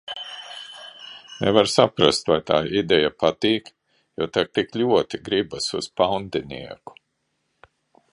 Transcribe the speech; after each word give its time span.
Nevar 1.41 1.67
saprast, 1.73 2.31
vai 2.31 2.37
tā 2.51 2.57
ideja 2.79 3.11
patīk, 3.23 3.69
jo 4.23 4.29
tak 4.39 4.51
tik 4.59 4.73
ļoti 4.83 5.21
gribas 5.29 5.69
uz 5.81 5.91
paundinieku. 6.03 6.99